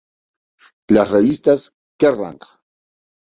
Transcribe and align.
Las 0.87 1.11
revistas 1.11 1.75
"Kerrang! 1.99 2.39